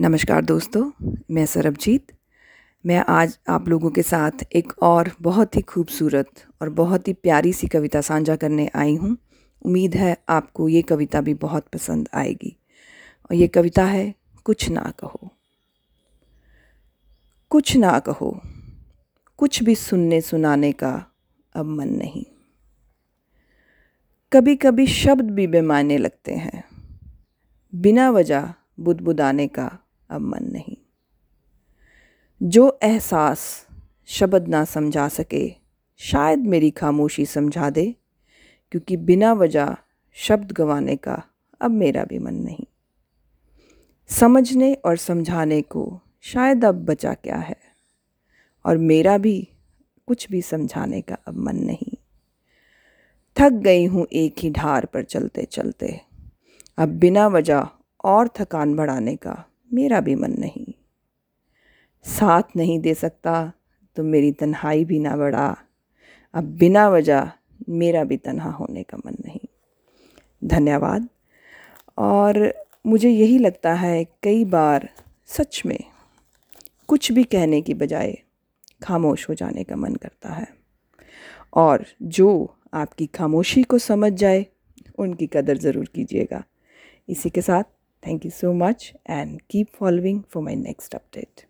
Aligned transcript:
नमस्कार 0.00 0.44
दोस्तों, 0.44 1.14
मैं 1.30 1.46
सरबजीत। 1.46 2.12
मैं 2.86 3.04
आज 3.08 3.38
आप 3.48 3.68
लोगों 3.68 3.90
के 3.90 4.02
साथ 4.02 4.30
एक 4.52 4.72
और 4.82 5.10
बहुत 5.22 5.56
ही 5.56 5.62
खूबसूरत 5.62 6.30
और 6.62 6.68
बहुत 6.68 7.08
ही 7.08 7.12
प्यारी 7.12 7.52
सी 7.52 7.66
कविता 7.66 8.00
साझा 8.00 8.36
करने 8.36 8.70
आई 8.74 8.96
हूँ। 8.96 9.16
उम्मीद 9.62 9.94
है 9.94 10.16
आपको 10.28 10.68
ये 10.68 10.82
कविता 10.82 11.20
भी 11.20 11.34
बहुत 11.34 11.68
पसंद 11.68 12.08
आएगी। 12.14 12.56
और 13.24 13.34
ये 13.34 13.48
कविता 13.48 13.84
है, 13.84 14.14
कुछ 14.44 14.68
ना 14.68 14.92
कहो। 14.98 15.32
कुछ 17.50 17.76
ना 17.76 17.98
कहो, 17.98 18.40
कुछ 19.36 19.62
भी 19.62 19.74
सुनने 19.74 20.20
सुनाने 20.20 20.72
का 20.72 21.06
अब 21.54 21.66
मन 21.66 21.88
नहीं। 21.88 22.24
कभी 24.32 24.56
कभी 24.56 24.86
शब्द 24.86 25.30
भी 25.30 25.46
बेमाने 25.46 25.98
लगते 25.98 26.34
हैं। 26.34 26.64
बिना 27.74 28.10
वजह 28.10 28.54
बुदबुदाने 28.80 29.48
का 29.48 29.78
अब 30.10 30.20
मन 30.20 30.44
नहीं। 30.44 30.76
जो 32.40 32.78
एहसास 32.82 33.66
शब्द 34.06 34.48
ना 34.48 34.64
समझा 34.64 35.08
सके, 35.08 35.48
शायद 36.00 36.38
मेरी 36.38 36.70
खामोशी 36.70 37.26
समझा 37.26 37.70
दे, 37.70 37.94
क्योंकि 38.70 38.96
बिना 38.96 39.32
वजह 39.32 39.76
शब्द 40.16 40.52
गंवाने 40.52 40.96
का 40.96 41.22
अब 41.60 41.70
मेरा 41.70 42.04
भी 42.04 42.18
मन 42.18 42.34
नहीं। 42.34 42.66
समझने 44.10 44.72
और 44.74 44.96
समझाने 44.96 45.62
को 45.62 46.00
शायद 46.22 46.64
अब 46.64 46.84
बचा 46.84 47.14
क्या 47.14 47.36
है, 47.36 47.56
और 48.64 48.78
मेरा 48.78 49.18
भी 49.18 49.48
कुछ 50.08 50.30
भी 50.30 50.42
समझाने 50.42 51.00
का 51.00 51.16
अब 51.26 51.36
मन 51.36 51.56
नहीं। 51.56 51.96
थक 53.36 53.52
गई 53.52 53.86
हूँ 53.86 54.06
एक 54.12 54.34
ही 54.38 54.50
ढार 54.50 54.84
पर 54.84 55.04
चलते 55.04 55.44
चलते 55.44 56.00
अब 56.78 56.88
बिना 56.88 57.26
वजह 57.26 57.68
और 58.04 58.28
थकान 58.28 58.74
बढ़ाने 58.76 59.16
का 59.16 59.44
मेरा 59.70 60.00
भी 60.00 60.14
मन 60.14 60.34
नहीं। 60.38 60.66
साथ 62.04 62.56
नहीं 62.56 62.78
दे 62.80 62.94
सकता 62.94 63.52
तो 63.96 64.02
मेरी 64.02 64.32
तन्हाई 64.32 64.84
भी 64.84 64.98
ना 64.98 65.16
बढ़ा। 65.16 65.56
अब 66.34 66.44
बिना 66.58 66.88
वजह 66.88 67.30
मेरा 67.68 68.04
भी 68.04 68.16
तन्हा 68.16 68.50
होने 68.50 68.82
का 68.82 68.98
मन 68.98 69.16
नहीं। 69.26 69.40
धन्यवाद। 70.42 71.08
और 71.98 72.52
मुझे 72.86 73.10
यही 73.10 73.38
लगता 73.38 73.72
है 73.74 74.04
कई 74.22 74.44
बार 74.44 74.88
सच 75.26 75.62
में 75.66 75.78
कुछ 76.88 77.12
भी 77.12 77.24
कहने 77.24 77.60
की 77.60 77.74
बजाय 77.74 78.16
खामोश 78.82 79.28
हो 79.28 79.34
जाने 79.34 79.64
का 79.64 79.76
मन 79.76 79.94
करता 79.94 80.32
है। 80.32 80.46
और 81.54 81.84
जो 82.02 82.56
आपकी 82.74 83.06
खामोशी 83.06 83.62
को 83.62 83.78
समझ 83.78 84.12
जाए, 84.12 84.46
उनकी 84.98 85.26
कदर 85.26 85.56
ज़रूर 85.56 85.88
कीजिएगा। 85.94 86.42
इसी 87.08 87.30
के 87.30 87.40
साथ 87.40 87.64
Thank 88.06 88.24
you 88.24 88.30
so 88.30 88.54
much 88.54 88.94
and 89.04 89.46
keep 89.48 89.76
following 89.76 90.22
for 90.22 90.40
my 90.40 90.54
next 90.54 90.92
update. 90.92 91.44